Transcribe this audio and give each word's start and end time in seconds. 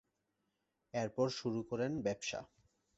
এর 0.93 1.09
পর 1.09 1.27
শুরু 1.29 1.59
করেন 1.63 1.91
ব্যবসা। 2.01 2.39